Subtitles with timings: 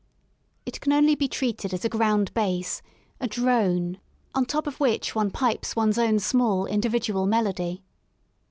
[0.65, 2.81] It can only be treated as a ground bass,
[3.19, 3.99] a drone,
[4.33, 7.83] on top of which one pipes one's own small individual melody.